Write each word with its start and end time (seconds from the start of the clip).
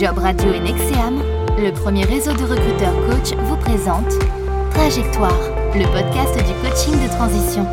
Job 0.00 0.16
Radio 0.16 0.54
et 0.54 0.60
Nexeam, 0.60 1.20
le 1.58 1.72
premier 1.72 2.04
réseau 2.04 2.32
de 2.32 2.44
recruteurs 2.44 2.94
coach 3.06 3.36
vous 3.44 3.56
présente 3.56 4.08
Trajectoire, 4.70 5.38
le 5.74 5.84
podcast 5.92 6.38
du 6.38 6.54
coaching 6.62 6.94
de 7.06 7.08
transition. 7.10 7.66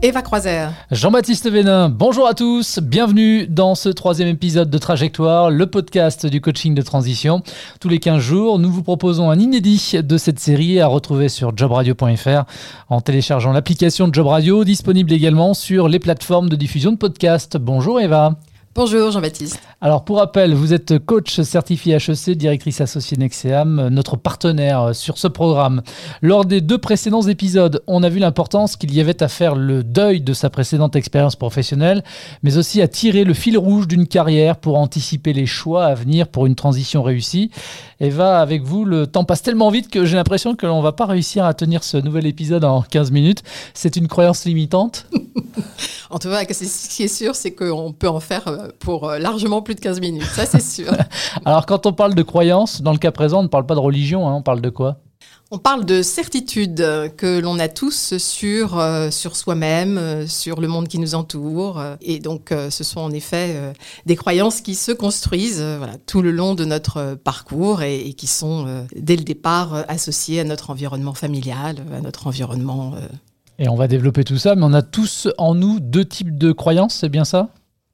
Eva 0.00 0.22
Croiser. 0.22 0.68
Jean-Baptiste 0.92 1.50
Vénin, 1.50 1.88
bonjour 1.88 2.28
à 2.28 2.34
tous, 2.34 2.78
bienvenue 2.78 3.48
dans 3.48 3.74
ce 3.74 3.88
troisième 3.88 4.28
épisode 4.28 4.70
de 4.70 4.78
Trajectoire, 4.78 5.50
le 5.50 5.66
podcast 5.66 6.26
du 6.26 6.40
coaching 6.40 6.76
de 6.76 6.82
transition. 6.82 7.42
Tous 7.80 7.88
les 7.88 7.98
15 7.98 8.20
jours, 8.20 8.60
nous 8.60 8.70
vous 8.70 8.84
proposons 8.84 9.30
un 9.30 9.38
inédit 9.40 9.94
de 10.00 10.16
cette 10.16 10.38
série 10.38 10.78
à 10.78 10.86
retrouver 10.86 11.28
sur 11.28 11.56
jobradio.fr 11.56 12.44
en 12.88 13.00
téléchargeant 13.00 13.50
l'application 13.50 14.06
de 14.06 14.14
Job 14.14 14.28
Radio, 14.28 14.62
disponible 14.62 15.12
également 15.12 15.54
sur 15.54 15.88
les 15.88 15.98
plateformes 15.98 16.48
de 16.48 16.54
diffusion 16.54 16.92
de 16.92 16.98
podcasts. 16.98 17.56
Bonjour 17.56 17.98
Eva. 17.98 18.36
Bonjour 18.74 19.10
Jean-Baptiste. 19.10 19.60
Alors 19.82 20.02
pour 20.02 20.16
rappel, 20.16 20.54
vous 20.54 20.72
êtes 20.72 20.98
coach 20.98 21.42
certifié 21.42 21.96
HEC, 21.96 22.30
directrice 22.30 22.80
associée 22.80 23.18
Nexeam, 23.18 23.88
notre 23.88 24.16
partenaire 24.16 24.94
sur 24.94 25.18
ce 25.18 25.28
programme. 25.28 25.82
Lors 26.22 26.46
des 26.46 26.62
deux 26.62 26.78
précédents 26.78 27.20
épisodes, 27.20 27.82
on 27.86 28.02
a 28.02 28.08
vu 28.08 28.18
l'importance 28.18 28.76
qu'il 28.76 28.94
y 28.94 29.00
avait 29.02 29.22
à 29.22 29.28
faire 29.28 29.56
le 29.56 29.84
deuil 29.84 30.22
de 30.22 30.32
sa 30.32 30.48
précédente 30.48 30.96
expérience 30.96 31.36
professionnelle, 31.36 32.02
mais 32.42 32.56
aussi 32.56 32.80
à 32.80 32.88
tirer 32.88 33.24
le 33.24 33.34
fil 33.34 33.58
rouge 33.58 33.86
d'une 33.86 34.06
carrière 34.06 34.56
pour 34.56 34.78
anticiper 34.78 35.34
les 35.34 35.44
choix 35.44 35.84
à 35.84 35.94
venir 35.94 36.26
pour 36.28 36.46
une 36.46 36.54
transition 36.54 37.02
réussie. 37.02 37.50
Eva, 38.00 38.40
avec 38.40 38.62
vous, 38.62 38.86
le 38.86 39.06
temps 39.06 39.24
passe 39.24 39.42
tellement 39.42 39.68
vite 39.68 39.90
que 39.90 40.06
j'ai 40.06 40.16
l'impression 40.16 40.56
que 40.56 40.64
l'on 40.64 40.78
ne 40.78 40.82
va 40.82 40.92
pas 40.92 41.04
réussir 41.04 41.44
à 41.44 41.52
tenir 41.52 41.84
ce 41.84 41.98
nouvel 41.98 42.26
épisode 42.26 42.64
en 42.64 42.80
15 42.80 43.10
minutes. 43.10 43.42
C'est 43.74 43.96
une 43.96 44.08
croyance 44.08 44.46
limitante 44.46 45.06
En 46.12 46.18
tout 46.18 46.28
cas, 46.28 46.44
ce 46.52 46.88
qui 46.90 47.04
est 47.04 47.08
sûr, 47.08 47.34
c'est 47.34 47.52
qu'on 47.52 47.92
peut 47.92 48.08
en 48.08 48.20
faire 48.20 48.46
euh, 48.46 48.61
pour 48.78 49.08
euh, 49.08 49.18
largement 49.18 49.62
plus 49.62 49.74
de 49.74 49.80
15 49.80 50.00
minutes. 50.00 50.24
Ça, 50.24 50.46
c'est 50.46 50.62
sûr. 50.62 50.92
Alors, 51.44 51.66
quand 51.66 51.86
on 51.86 51.92
parle 51.92 52.14
de 52.14 52.22
croyance, 52.22 52.82
dans 52.82 52.92
le 52.92 52.98
cas 52.98 53.10
présent, 53.10 53.40
on 53.40 53.44
ne 53.44 53.48
parle 53.48 53.66
pas 53.66 53.74
de 53.74 53.80
religion, 53.80 54.28
hein, 54.28 54.34
on 54.34 54.42
parle 54.42 54.60
de 54.60 54.70
quoi? 54.70 54.98
On 55.50 55.58
parle 55.58 55.84
de 55.84 56.00
certitude 56.00 56.76
que 57.18 57.38
l'on 57.38 57.58
a 57.58 57.68
tous 57.68 58.16
sur, 58.16 58.78
euh, 58.78 59.10
sur 59.10 59.36
soi-même, 59.36 60.26
sur 60.26 60.62
le 60.62 60.66
monde 60.66 60.88
qui 60.88 60.98
nous 60.98 61.14
entoure. 61.14 61.78
Et 62.00 62.20
donc, 62.20 62.54
ce 62.70 62.82
sont 62.82 63.00
en 63.00 63.10
effet 63.10 63.74
des 64.06 64.16
croyances 64.16 64.62
qui 64.62 64.74
se 64.74 64.92
construisent 64.92 65.62
voilà, 65.62 65.98
tout 66.06 66.22
le 66.22 66.30
long 66.30 66.54
de 66.54 66.64
notre 66.64 67.16
parcours 67.22 67.82
et, 67.82 68.00
et 68.00 68.14
qui 68.14 68.28
sont, 68.28 68.86
dès 68.96 69.14
le 69.14 69.24
départ, 69.24 69.84
associées 69.88 70.40
à 70.40 70.44
notre 70.44 70.70
environnement 70.70 71.12
familial, 71.12 71.76
à 71.94 72.00
notre 72.00 72.28
environnement 72.28 72.94
et 73.58 73.68
on 73.68 73.76
va 73.76 73.86
développer 73.86 74.24
tout 74.24 74.38
ça, 74.38 74.56
mais 74.56 74.64
on 74.64 74.72
a 74.72 74.82
tous 74.82 75.28
en 75.38 75.54
nous 75.54 75.78
deux 75.78 76.04
types 76.04 76.36
de 76.36 76.50
croyances, 76.50 76.94
c'est 76.94 77.08
bien 77.08 77.24
ça? 77.24 77.50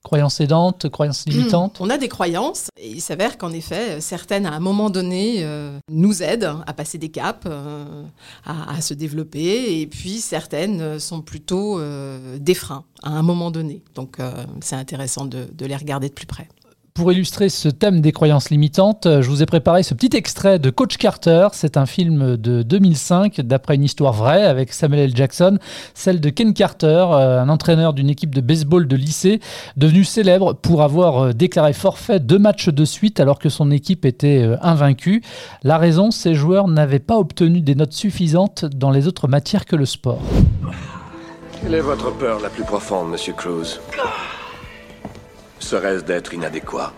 Croyances 0.09 0.41
aidantes, 0.41 0.89
croyances 0.89 1.27
hmm. 1.27 1.31
limitantes 1.31 1.77
On 1.81 1.91
a 1.91 1.99
des 1.99 2.09
croyances, 2.09 2.69
et 2.79 2.89
il 2.89 3.03
s'avère 3.03 3.37
qu'en 3.37 3.53
effet, 3.53 4.01
certaines, 4.01 4.47
à 4.47 4.55
un 4.55 4.59
moment 4.59 4.89
donné, 4.89 5.41
euh, 5.45 5.79
nous 5.91 6.23
aident 6.23 6.55
à 6.67 6.73
passer 6.73 6.97
des 6.97 7.11
caps, 7.11 7.45
euh, 7.45 8.05
à, 8.47 8.81
se 8.81 8.95
développer, 8.95 9.83
et 9.83 9.87
puis 9.87 10.21
certaines 10.21 10.99
sont 10.99 11.21
plutôt 11.21 11.79
euh, 11.79 12.39
des 12.39 12.55
freins 12.55 12.85
à 13.03 13.11
un 13.11 13.21
moment 13.21 13.51
donné. 13.51 13.83
Donc 13.95 14.17
c'est 14.63 14.77
intéressant 14.77 15.27
de 15.27 15.67
les 15.67 15.77
regarder 15.77 16.09
de 16.09 16.15
plus 16.15 16.27
près. 16.27 16.49
Pour 16.99 17.13
illustrer 17.13 17.49
ce 17.49 17.69
thème 17.69 18.01
des 18.01 18.11
croyances 18.11 18.51
limitantes, 18.51 19.07
euh, 19.07 19.23
je 19.23 19.31
vous 19.31 19.41
ai 19.41 19.47
préparé 19.47 19.85
ce 19.85 19.95
petit 19.95 20.17
extrait 20.17 20.59
de 20.59 20.69
Coach 20.69 20.97
Carter. 20.97 21.47
C'est 21.53 21.77
un 21.77 21.87
film 21.87 22.37
de 22.37 22.63
2005 22.65 23.41
d'après 23.43 23.77
une 23.77 23.85
histoire 23.85 24.13
vraie 24.13 24.45
avec 24.45 24.73
Samuel 24.73 25.03
L. 25.03 25.13
Jackson, 25.15 25.59
celle 25.95 26.21
de 26.21 26.29
Ken 26.29 26.53
Carter, 26.53 27.07
euh, 27.13 27.41
un 27.41 27.49
entraîneur 27.51 27.93
d'une 27.93 28.11
équipe 28.11 28.35
de 28.35 28.41
baseball 28.41 28.89
de 28.89 28.97
lycée, 28.97 29.39
devenu 29.77 30.03
célèbre 30.03 30.55
pour 30.55 30.83
avoir 30.83 31.27
euh, 31.27 31.33
déclaré 31.33 31.73
forfait 31.73 32.19
deux 32.19 32.41
matchs 32.41 32.69
de 32.69 32.85
suite 32.85 33.21
alors 33.21 33.39
que 33.39 33.49
son 33.49 33.71
équipe 33.71 34.05
était 34.05 34.57
invaincue. 34.61 35.23
La 35.63 35.79
raison, 35.79 36.11
ses 36.11 36.35
joueurs 36.35 36.67
n'avaient 36.67 36.99
pas 36.99 37.17
obtenu 37.17 37.61
des 37.61 37.77
notes 37.77 37.93
suffisantes 37.93 38.65
dans 38.65 38.91
les 38.91 39.07
autres 39.07 39.29
matières 39.29 39.67
que 39.67 39.77
le 39.77 39.87
sport. 39.87 40.21
Quelle 41.63 41.75
est 41.75 41.81
votre 41.81 42.13
peur 42.19 42.41
la 42.41 42.49
plus 42.49 42.65
profonde, 42.65 43.09
Monsieur 43.09 43.35
Cruz? 43.35 43.79
Serait-ce 45.61 46.05
d'être 46.05 46.35
inadéquat? 46.35 46.93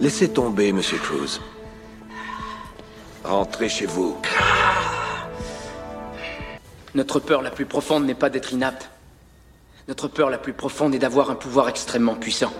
Laissez 0.00 0.28
tomber, 0.28 0.72
Monsieur 0.72 0.98
Cruz. 0.98 1.40
Rentrez 3.24 3.68
chez 3.68 3.86
vous. 3.86 4.16
Notre 6.94 7.20
peur 7.20 7.42
la 7.42 7.50
plus 7.50 7.66
profonde 7.66 8.04
n'est 8.04 8.14
pas 8.14 8.30
d'être 8.30 8.52
inapte. 8.52 8.90
Notre 9.88 10.08
peur 10.08 10.30
la 10.30 10.38
plus 10.38 10.52
profonde 10.52 10.94
est 10.94 10.98
d'avoir 10.98 11.30
un 11.30 11.34
pouvoir 11.34 11.68
extrêmement 11.68 12.14
puissant. 12.14 12.52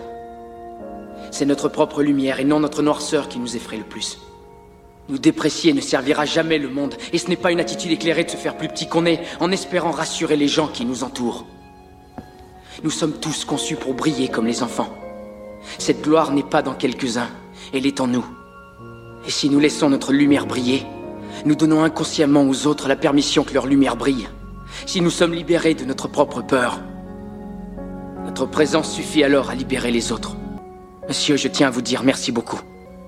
C'est 1.30 1.46
notre 1.46 1.68
propre 1.68 2.02
lumière 2.02 2.40
et 2.40 2.44
non 2.44 2.60
notre 2.60 2.82
noirceur 2.82 3.28
qui 3.28 3.38
nous 3.38 3.56
effraie 3.56 3.76
le 3.76 3.84
plus. 3.84 4.18
Nous 5.08 5.18
déprécier 5.18 5.72
ne 5.72 5.80
servira 5.80 6.24
jamais 6.24 6.58
le 6.58 6.68
monde, 6.68 6.94
et 7.12 7.18
ce 7.18 7.28
n'est 7.28 7.36
pas 7.36 7.52
une 7.52 7.60
attitude 7.60 7.92
éclairée 7.92 8.24
de 8.24 8.30
se 8.30 8.36
faire 8.36 8.56
plus 8.56 8.68
petit 8.68 8.88
qu'on 8.88 9.04
est 9.04 9.20
en 9.40 9.50
espérant 9.52 9.90
rassurer 9.90 10.36
les 10.36 10.48
gens 10.48 10.68
qui 10.68 10.84
nous 10.84 11.04
entourent. 11.04 11.44
Nous 12.82 12.90
sommes 12.90 13.12
tous 13.12 13.44
conçus 13.44 13.76
pour 13.76 13.94
briller 13.94 14.28
comme 14.28 14.46
les 14.46 14.62
enfants. 14.62 14.92
Cette 15.78 16.02
gloire 16.02 16.32
n'est 16.32 16.42
pas 16.42 16.62
dans 16.62 16.74
quelques-uns, 16.74 17.28
elle 17.72 17.86
est 17.86 18.00
en 18.00 18.06
nous. 18.06 18.26
Et 19.26 19.30
si 19.30 19.48
nous 19.48 19.60
laissons 19.60 19.88
notre 19.88 20.12
lumière 20.12 20.46
briller, 20.46 20.84
nous 21.44 21.54
donnons 21.54 21.82
inconsciemment 21.82 22.42
aux 22.42 22.66
autres 22.66 22.88
la 22.88 22.96
permission 22.96 23.44
que 23.44 23.54
leur 23.54 23.66
lumière 23.66 23.96
brille. 23.96 24.28
Si 24.86 25.00
nous 25.00 25.10
sommes 25.10 25.32
libérés 25.32 25.74
de 25.74 25.84
notre 25.84 26.08
propre 26.08 26.42
peur, 26.42 26.80
notre 28.24 28.46
présence 28.46 28.92
suffit 28.92 29.22
alors 29.22 29.50
à 29.50 29.54
libérer 29.54 29.90
les 29.90 30.12
autres. 30.12 30.36
Monsieur, 31.08 31.36
je 31.36 31.48
tiens 31.48 31.68
à 31.68 31.70
vous 31.70 31.82
dire 31.82 32.02
merci 32.02 32.32
beaucoup. 32.32 32.60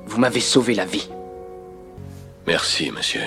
Vous 0.07 0.19
m'avez 0.19 0.41
sauvé 0.41 0.75
la 0.75 0.85
vie. 0.85 1.09
Merci, 2.47 2.91
monsieur. 2.93 3.23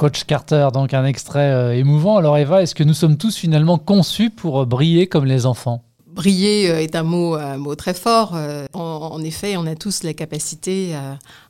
Coach 0.00 0.24
Carter, 0.24 0.68
donc 0.72 0.94
un 0.94 1.04
extrait 1.04 1.52
euh, 1.52 1.76
émouvant. 1.76 2.16
Alors 2.16 2.38
Eva, 2.38 2.62
est-ce 2.62 2.74
que 2.74 2.84
nous 2.84 2.94
sommes 2.94 3.18
tous 3.18 3.36
finalement 3.36 3.76
conçus 3.76 4.30
pour 4.30 4.60
euh, 4.60 4.64
briller 4.64 5.06
comme 5.06 5.26
les 5.26 5.44
enfants? 5.44 5.82
Briller 6.06 6.70
euh, 6.70 6.80
est 6.80 6.96
un 6.96 7.02
mot, 7.02 7.34
un 7.34 7.58
mot 7.58 7.74
très 7.74 7.92
fort. 7.92 8.34
En, 8.72 9.22
effet, 9.22 9.58
on 9.58 9.66
a 9.66 9.74
tous 9.74 10.02
la 10.02 10.14
capacité 10.14 10.94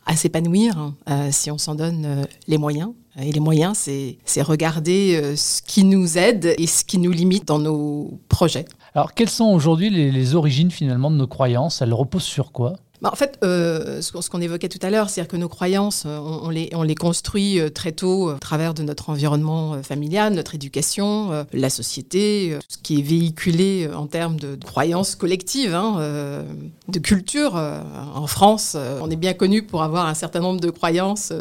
à, 0.04 0.16
s'épanouir 0.16 0.92
hein, 1.06 1.30
si 1.30 1.52
on 1.52 1.58
s'en 1.58 1.76
donne 1.76 2.26
les 2.48 2.58
moyens. 2.58 2.90
Et 3.22 3.30
les 3.30 3.38
moyens, 3.38 3.88
c'est 4.24 4.42
regarder 4.42 5.36
ce 5.36 5.62
qui 5.62 5.84
nous 5.84 6.18
aide 6.18 6.52
et 6.58 6.66
ce 6.66 6.84
qui 6.84 6.98
nous 6.98 7.12
limite 7.12 7.46
dans 7.46 7.60
nos 7.60 8.18
projets. 8.28 8.64
Alors, 8.96 9.14
quelles 9.14 9.30
sont 9.30 9.44
aujourd'hui 9.44 9.90
les, 9.90 10.10
les 10.10 10.34
origines 10.34 10.72
finalement 10.72 11.12
de 11.12 11.16
nos 11.16 11.28
croyances? 11.28 11.82
Elles 11.82 11.94
reposent 11.94 12.24
sur 12.24 12.50
quoi? 12.50 12.72
Bah, 13.02 13.08
en 13.12 13.16
fait, 13.16 13.38
euh, 13.42 14.02
ce 14.02 14.28
qu'on 14.28 14.40
évoquait 14.42 14.68
tout 14.68 14.78
à 14.82 14.90
l'heure, 14.90 15.08
c'est-à-dire 15.08 15.30
que 15.30 15.36
nos 15.36 15.48
croyances, 15.48 16.04
euh, 16.06 16.18
on, 16.18 16.50
les, 16.50 16.68
on 16.74 16.82
les 16.82 16.94
construit 16.94 17.58
euh, 17.58 17.70
très 17.70 17.92
tôt 17.92 18.28
à 18.28 18.38
travers 18.38 18.74
de 18.74 18.82
notre 18.82 19.08
environnement 19.08 19.82
familial, 19.82 20.34
notre 20.34 20.54
éducation, 20.54 21.46
la 21.52 21.70
société, 21.70 22.58
ce 22.68 22.76
qui 22.78 22.98
est 22.98 23.02
véhiculé 23.02 23.88
en 23.94 24.06
termes 24.06 24.38
de, 24.38 24.56
croyances 24.56 25.14
collectives, 25.14 25.74
hein, 25.74 26.44
de 26.88 26.98
culture. 26.98 27.54
en 27.54 28.26
France, 28.26 28.76
on 29.00 29.10
est 29.10 29.16
bien 29.16 29.32
connu 29.32 29.62
pour 29.62 29.82
avoir 29.82 30.06
un 30.06 30.14
certain 30.14 30.40
nombre 30.40 30.60
de 30.60 30.70
croyances 30.70 31.32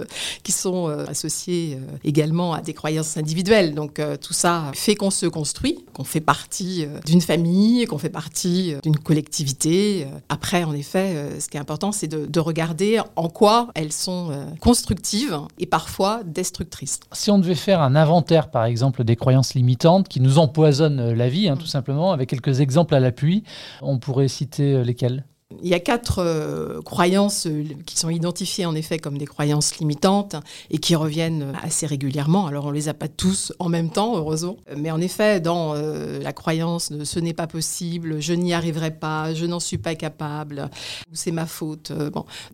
qui 0.43 0.51
sont 0.51 0.87
associées 0.87 1.77
également 2.03 2.53
à 2.53 2.61
des 2.61 2.73
croyances 2.73 3.17
individuelles. 3.17 3.75
Donc 3.75 4.01
tout 4.21 4.33
ça 4.33 4.71
fait 4.73 4.95
qu'on 4.95 5.11
se 5.11 5.25
construit, 5.25 5.83
qu'on 5.93 6.03
fait 6.03 6.21
partie 6.21 6.85
d'une 7.05 7.21
famille, 7.21 7.85
qu'on 7.85 7.97
fait 7.97 8.09
partie 8.09 8.75
d'une 8.83 8.97
collectivité. 8.97 10.07
Après, 10.29 10.63
en 10.63 10.73
effet, 10.73 11.39
ce 11.49 11.51
qui 11.51 11.57
est 11.57 11.61
important, 11.61 11.91
c'est 11.91 12.07
de, 12.07 12.39
regarder 12.39 13.01
en 13.15 13.27
quoi 13.27 13.69
elles 13.73 13.91
sont 13.91 14.29
euh, 14.29 14.45
constructives 14.61 15.35
et 15.57 15.65
parfois 15.65 16.21
destructrices. 16.23 16.99
Si 17.11 17.31
on 17.31 17.39
devait 17.39 17.55
faire 17.55 17.81
un 17.81 17.95
inventaire, 17.95 18.51
par 18.51 18.65
exemple, 18.65 19.03
des 19.03 19.15
croyances 19.15 19.55
limitantes 19.55 20.07
qui 20.07 20.21
nous 20.21 20.37
empoisonnent 20.37 20.99
euh, 20.99 21.15
la 21.15 21.27
vie, 21.27 21.49
hein, 21.49 21.57
tout 21.57 21.65
simplement, 21.65 22.11
avec 22.11 22.29
quelques 22.29 22.59
exemples 22.59 22.93
à 22.93 22.99
l'appui, 22.99 23.43
on 23.81 23.97
pourrait 23.97 24.27
citer 24.27 24.75
euh, 24.75 24.83
lesquels? 24.83 25.25
Il 25.61 25.67
y 25.67 25.73
a 25.73 25.79
quatre 25.79 26.19
euh, 26.19 26.79
croyances 26.83 27.47
euh, 27.47 27.63
qui 27.85 27.97
sont 27.97 28.09
identifiées 28.09 28.67
en 28.67 28.75
effet 28.75 28.99
comme 28.99 29.17
des 29.17 29.25
croyances 29.25 29.77
limitantes 29.77 30.35
et 30.69 30.77
qui 30.77 30.95
reviennent 30.95 31.53
assez 31.63 31.87
régulièrement. 31.87 32.45
Alors 32.45 32.65
on 32.65 32.71
les 32.71 32.87
a 32.87 32.93
pas 32.93 33.07
tous 33.07 33.51
en 33.57 33.67
même 33.67 33.89
temps, 33.89 34.15
heureusement. 34.15 34.57
Mais 34.77 34.91
en 34.91 35.01
effet, 35.01 35.39
dans 35.39 35.73
euh, 35.73 36.19
la 36.19 36.33
croyance 36.33 36.91
de 36.91 37.03
ce 37.03 37.19
n'est 37.19 37.33
pas 37.33 37.47
possible, 37.47 38.21
je 38.21 38.33
n'y 38.33 38.53
arriverai 38.53 38.91
pas, 38.91 39.33
je 39.33 39.47
n'en 39.47 39.59
suis 39.59 39.79
pas 39.79 39.95
capable, 39.95 40.69
c'est 41.13 41.31
ma 41.31 41.47
faute. 41.47 41.91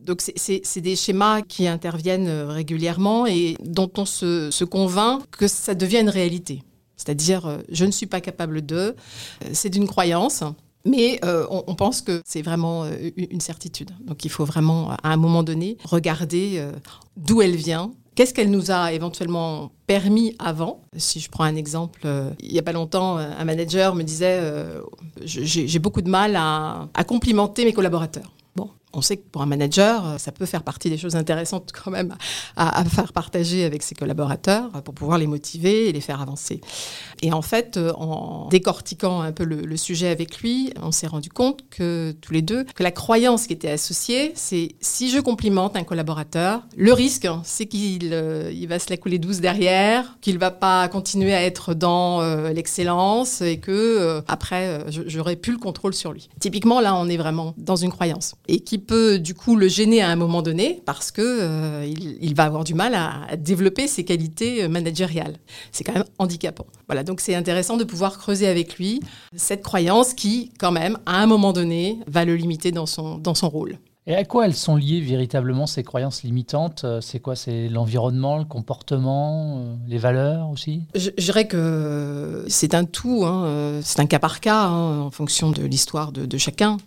Donc 0.05 0.21
c'est 0.21 0.81
des 0.81 0.95
schémas 0.95 1.41
qui 1.41 1.67
interviennent 1.67 2.29
régulièrement 2.29 3.27
et 3.27 3.57
dont 3.63 3.91
on 3.97 4.05
se, 4.05 4.51
se 4.51 4.63
convainc 4.63 5.23
que 5.31 5.47
ça 5.47 5.75
devient 5.75 5.99
une 5.99 6.09
réalité. 6.09 6.63
C'est-à-dire, 6.95 7.59
je 7.69 7.83
ne 7.83 7.91
suis 7.91 8.05
pas 8.05 8.21
capable 8.21 8.65
de. 8.65 8.95
C'est 9.51 9.69
d'une 9.69 9.85
croyance 9.85 10.43
mais 10.85 11.19
euh, 11.25 11.45
on, 11.49 11.75
pense 11.75 12.01
que 12.01 12.21
c'est 12.25 12.43
vraiment 12.43 12.83
euh, 12.83 13.09
une 13.17 13.41
certitude. 13.41 13.91
Donc 14.01 14.23
il 14.23 14.29
faut 14.29 14.45
vraiment, 14.45 14.91
à 14.91 15.11
un 15.11 15.17
moment 15.17 15.43
donné, 15.43 15.77
regarder 15.83 16.53
euh, 16.57 16.71
d'où 17.17 17.41
elle 17.41 17.55
vient 17.55 17.91
Qu'est-ce 18.13 18.33
qu'elle 18.33 18.49
nous 18.49 18.71
a 18.71 18.93
éventuellement 18.93 19.71
permis 19.87 20.35
avant 20.39 20.79
Si 20.95 21.19
je 21.19 21.29
prends 21.29 21.43
un 21.43 21.57
exemple, 21.57 22.07
il 22.39 22.49
n'y 22.49 22.57
a 22.57 22.61
pas 22.61 22.71
longtemps, 22.71 23.17
un 23.17 23.43
manager 23.43 23.93
me 23.93 24.03
disait 24.03 24.39
j'ai 25.25 25.79
beaucoup 25.79 26.01
de 26.01 26.09
mal 26.09 26.37
à 26.37 27.03
complimenter 27.03 27.65
mes 27.65 27.73
collaborateurs 27.73 28.31
on 28.95 29.01
sait 29.01 29.17
que 29.17 29.23
pour 29.31 29.41
un 29.41 29.45
manager, 29.45 30.07
euh, 30.07 30.17
ça 30.17 30.31
peut 30.31 30.45
faire 30.45 30.63
partie 30.63 30.89
des 30.89 30.97
choses 30.97 31.15
intéressantes 31.15 31.71
quand 31.71 31.91
même 31.91 32.15
à, 32.55 32.83
faire 32.85 33.13
partager 33.13 33.65
avec 33.65 33.83
ses 33.83 33.95
collaborateurs 33.95 34.69
pour 34.83 34.93
pouvoir 34.93 35.17
les 35.17 35.27
motiver 35.27 35.89
et 35.89 35.91
les 35.91 36.01
faire 36.01 36.21
avancer. 36.21 36.61
Et 37.21 37.33
en 37.33 37.41
fait, 37.41 37.77
euh, 37.77 37.91
en 37.93 38.47
décortiquant 38.49 39.21
un 39.21 39.31
peu 39.31 39.43
le, 39.43 39.75
sujet 39.75 40.07
avec 40.07 40.39
lui, 40.39 40.71
on 40.81 40.91
s'est 40.91 41.07
rendu 41.07 41.29
compte 41.29 41.69
que 41.69 42.15
tous 42.21 42.31
les 42.31 42.41
deux, 42.41 42.63
que 42.63 42.81
la 42.81 42.91
croyance 42.91 43.45
qui 43.45 43.53
était 43.53 43.69
associée, 43.69 44.31
c'est 44.35 44.69
si 44.79 45.09
je 45.09 45.19
complimente 45.19 45.75
un 45.75 45.83
collaborateur, 45.83 46.61
le 46.77 46.93
risque, 46.93 47.25
hein, 47.25 47.41
c'est 47.43 47.65
qu'il 47.65 48.13
euh, 48.13 48.49
il 48.53 48.67
va 48.67 48.79
se 48.79 48.89
la 48.89 48.95
couler 48.95 49.19
douce 49.19 49.41
derrière, 49.41 50.17
qu'il 50.21 50.37
va 50.37 50.51
pas 50.51 50.87
continuer 50.87 51.35
à 51.35 51.43
être 51.43 51.73
dans 51.73 52.21
l'excellence 52.49 53.41
et 53.41 53.59
que 53.59 54.23
après, 54.27 54.85
j'aurai 54.87 55.35
plus 55.35 55.53
le 55.53 55.59
contrôle 55.59 55.93
sur 55.93 56.13
lui. 56.13 56.29
Typiquement, 56.39 56.79
là, 56.79 56.95
on 56.95 57.09
est 57.09 57.17
vraiment 57.17 57.53
dans 57.57 57.75
une 57.75 57.91
croyance 57.91 58.35
qui 58.65 58.79
peut 58.85 59.19
du 59.19 59.33
coup 59.33 59.55
le 59.55 59.67
gêner 59.67 60.01
à 60.01 60.09
un 60.09 60.15
moment 60.15 60.41
donné 60.41 60.81
parce 60.85 61.11
que 61.11 61.21
euh, 61.21 61.85
il, 61.85 62.35
va 62.35 62.43
avoir 62.43 62.63
du 62.63 62.73
mal 62.73 62.95
à, 62.95 63.35
développer 63.37 63.87
ses 63.87 64.05
qualités 64.05 64.63
euh, 64.63 64.69
managériales. 64.69 65.37
C'est 65.71 65.83
quand 65.83 65.93
même 65.93 66.05
handicapant. 66.19 66.65
Voilà, 66.87 67.03
donc 67.03 67.21
c'est 67.21 67.35
intéressant 67.35 67.77
de 67.77 67.83
pouvoir 67.83 68.17
creuser 68.17 68.47
avec 68.47 68.77
lui 68.77 69.01
cette 69.35 69.63
croyance 69.63 70.13
qui, 70.13 70.51
quand 70.59 70.71
même, 70.71 70.97
à 71.05 71.21
un 71.21 71.25
moment 71.25 71.53
donné, 71.53 71.99
va 72.07 72.25
le 72.25 72.35
limiter 72.35 72.71
dans 72.71 72.85
son, 72.85 73.17
dans 73.17 73.35
son 73.35 73.49
rôle. 73.49 73.77
Et 74.07 74.13
à 74.13 74.23
quoi 74.23 74.45
elles 74.45 74.55
sont 74.55 74.75
liées 74.75 75.01
véritablement 75.01 75.65
ces 75.65 75.83
croyances 75.83 76.21
limitantes 76.21 76.83
euh, 76.83 77.01
C'est 77.01 77.19
quoi 77.19 77.35
C'est 77.35 77.69
l'environnement, 77.69 78.37
le 78.37 78.45
comportement, 78.45 79.57
euh, 79.57 79.75
les 79.87 79.97
valeurs 79.97 80.47
aussi? 80.51 80.83
Je, 80.93 81.09
dirais 81.09 81.47
que 81.47 82.45
c'est 82.47 82.75
un 82.75 82.85
tout, 82.85 83.23
hein, 83.25 83.45
euh, 83.45 83.81
c'est 83.83 83.99
un 83.99 84.05
cas 84.05 84.19
par 84.19 84.41
cas 84.41 84.65
hein, 84.65 84.99
en 84.99 85.09
fonction 85.09 85.49
de 85.49 85.63
l'histoire 85.63 86.11
de, 86.11 86.37
chacun. 86.37 86.77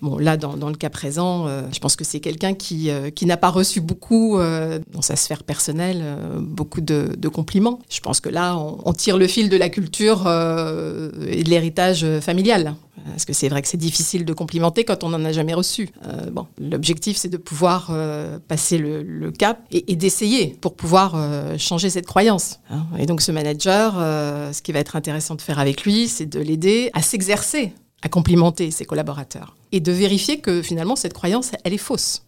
Bon, 0.00 0.16
là, 0.16 0.38
dans, 0.38 0.68
le 0.68 0.74
cas 0.74 0.88
présent, 0.88 1.46
je 1.72 1.78
pense 1.78 1.94
que 1.94 2.04
c'est 2.04 2.20
quelqu'un 2.20 2.54
qui, 2.54 2.90
qui 3.14 3.26
n'a 3.26 3.36
pas 3.36 3.50
reçu 3.50 3.80
beaucoup, 3.80 4.38
dans 4.38 5.02
sa 5.02 5.14
sphère 5.14 5.44
personnelle, 5.44 6.02
beaucoup 6.40 6.80
de, 6.80 7.28
compliments. 7.28 7.78
Je 7.88 8.00
pense 8.00 8.20
que 8.20 8.28
là, 8.28 8.56
on 8.56 8.92
tire 8.92 9.18
le 9.18 9.28
fil 9.28 9.48
de 9.48 9.56
la 9.56 9.68
culture 9.68 10.20
et 10.26 11.42
de 11.42 11.48
l'héritage 11.48 12.06
familial. 12.20 12.74
Parce 13.06 13.24
que 13.24 13.32
c'est 13.32 13.48
vrai 13.48 13.62
que 13.62 13.68
c'est 13.68 13.76
difficile 13.76 14.24
de 14.24 14.32
complimenter 14.32 14.84
quand 14.84 15.04
on 15.04 15.10
n'en 15.10 15.24
a 15.24 15.32
jamais 15.32 15.54
reçu? 15.54 15.90
Euh, 16.06 16.30
bon, 16.30 16.46
l'objectif, 16.58 17.16
c'est 17.16 17.28
de 17.28 17.36
pouvoir 17.36 17.88
euh, 17.90 18.38
passer 18.46 18.78
le, 18.78 19.30
cap 19.30 19.60
et, 19.70 19.96
d'essayer 19.96 20.56
pour 20.60 20.74
pouvoir 20.74 21.14
euh, 21.14 21.56
changer 21.58 21.90
cette 21.90 22.06
croyance. 22.06 22.60
Hein. 22.70 22.84
Et 22.98 23.06
donc, 23.06 23.20
ce 23.22 23.32
manager, 23.32 23.94
ce 23.94 24.62
qui 24.62 24.72
va 24.72 24.78
être 24.78 24.96
intéressant 24.96 25.34
de 25.34 25.42
faire 25.42 25.58
avec 25.58 25.84
lui, 25.84 26.08
c'est 26.08 26.26
de 26.26 26.40
l'aider 26.40 26.90
à 26.92 27.02
s'exercer, 27.02 27.72
à 28.02 28.08
complimenter 28.08 28.70
ses 28.70 28.84
collaborateurs 28.84 29.56
et 29.72 29.80
de 29.80 29.92
vérifier 29.92 30.40
que 30.40 30.62
finalement, 30.62 30.96
cette 30.96 31.14
croyance, 31.14 31.52
elle 31.64 31.72
est 31.72 31.78
fausse. 31.78 32.22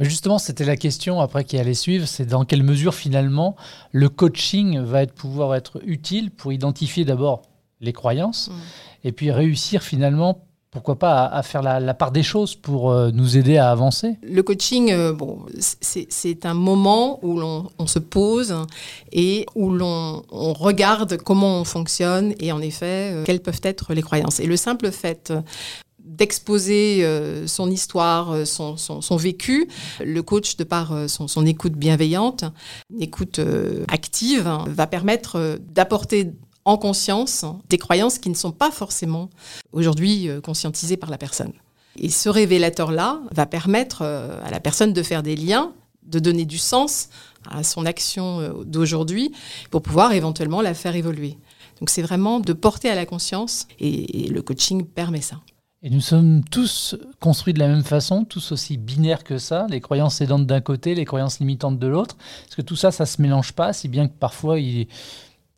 Justement, 0.00 0.38
c'était 0.38 0.64
la 0.64 0.76
question 0.76 1.20
après 1.20 1.44
qui 1.44 1.58
allait 1.58 1.74
suivre, 1.74 2.06
c'est 2.08 2.24
dans 2.24 2.46
quelle 2.46 2.62
mesure 2.62 2.94
finalement 2.94 3.54
le 3.92 4.08
coaching 4.08 4.80
va 4.80 5.06
pouvoir 5.06 5.54
être 5.54 5.78
utile 5.84 6.30
pour 6.30 6.54
identifier 6.54 7.04
d'abord 7.04 7.42
les 7.80 7.92
croyances 7.92 8.48
mmh 8.48 8.54
et 9.04 9.12
puis 9.12 9.30
réussir 9.30 9.82
finalement 9.82 10.46
pourquoi 10.70 11.00
pas 11.00 11.26
à, 11.26 11.42
faire 11.42 11.62
la, 11.62 11.94
part 11.94 12.12
des 12.12 12.22
choses 12.22 12.54
pour 12.54 12.92
euh, 12.92 13.10
nous 13.12 13.36
aider 13.36 13.56
à 13.56 13.72
avancer 13.72 14.14
Le 14.22 14.40
coaching, 14.44 14.92
euh, 14.92 15.12
bon, 15.12 15.40
c'est 15.58 16.46
un 16.46 16.54
moment 16.54 17.18
où 17.24 17.40
on 17.40 17.86
se 17.88 17.98
pose 17.98 18.54
et 19.10 19.46
où 19.56 19.70
l'on 19.70 20.22
regarde 20.30 21.16
comment 21.16 21.60
on 21.60 21.64
fonctionne 21.64 22.34
et 22.38 22.52
en 22.52 22.60
effet, 22.60 23.10
euh, 23.12 23.24
quelles 23.24 23.40
peuvent 23.40 23.60
être 23.64 23.94
les 23.94 24.02
croyances. 24.02 24.38
Et 24.38 24.46
le 24.46 24.56
simple 24.56 24.92
fait 24.92 25.32
d'exposer 25.98 27.04
son 27.46 27.70
histoire, 27.70 28.46
son, 28.46 28.76
son, 28.76 29.16
vécu. 29.16 29.68
Le 30.04 30.22
coach, 30.22 30.56
de 30.56 30.64
par 30.64 31.08
son, 31.08 31.28
son 31.28 31.46
écoute 31.46 31.74
bienveillante, 31.74 32.44
une 32.92 33.02
écoute 33.02 33.40
active, 33.88 34.50
va 34.66 34.86
permettre 34.86 35.58
d'apporter 35.72 36.32
en 36.70 36.76
conscience 36.76 37.44
des 37.68 37.78
croyances 37.78 38.18
qui 38.18 38.30
ne 38.30 38.34
sont 38.34 38.52
pas 38.52 38.70
forcément 38.70 39.28
aujourd'hui 39.72 40.28
euh, 40.28 40.40
conscientisées 40.40 40.96
par 40.96 41.10
la 41.10 41.18
personne. 41.18 41.52
Et 41.98 42.08
ce 42.08 42.28
révélateur-là 42.28 43.20
va 43.32 43.46
permettre 43.46 44.02
euh, 44.02 44.40
à 44.44 44.50
la 44.50 44.60
personne 44.60 44.92
de 44.92 45.02
faire 45.02 45.24
des 45.24 45.34
liens, 45.34 45.72
de 46.04 46.20
donner 46.20 46.44
du 46.44 46.58
sens 46.58 47.08
à 47.50 47.64
son 47.64 47.86
action 47.86 48.40
euh, 48.40 48.64
d'aujourd'hui 48.64 49.32
pour 49.72 49.82
pouvoir 49.82 50.12
éventuellement 50.12 50.62
la 50.62 50.74
faire 50.74 50.94
évoluer. 50.94 51.36
Donc 51.80 51.90
c'est 51.90 52.02
vraiment 52.02 52.38
de 52.38 52.52
porter 52.52 52.88
à 52.88 52.94
la 52.94 53.04
conscience 53.04 53.66
et, 53.80 54.28
le 54.28 54.42
coaching 54.42 54.84
permet 54.84 55.22
ça. 55.22 55.40
Et 55.82 55.90
nous 55.90 56.00
sommes 56.00 56.44
tous 56.44 56.94
construits 57.20 57.54
de 57.54 57.58
la 57.58 57.66
même 57.66 57.84
façon, 57.84 58.24
tous 58.24 58.52
aussi 58.52 58.76
binaires 58.76 59.24
que 59.24 59.38
ça, 59.38 59.66
les 59.70 59.80
croyances 59.80 60.20
aidantes 60.20 60.46
d'un 60.46 60.60
côté, 60.60 60.94
les 60.94 61.06
croyances 61.06 61.40
limitantes 61.40 61.78
de 61.78 61.86
l'autre. 61.86 62.16
Est-ce 62.46 62.56
que 62.56 62.62
tout 62.62 62.76
ça, 62.76 62.92
ça 62.92 63.06
se 63.06 63.20
mélange 63.20 63.52
pas, 63.52 63.72
si 63.72 63.88
bien 63.88 64.06
que 64.06 64.12
parfois 64.12 64.60
il, 64.60 64.88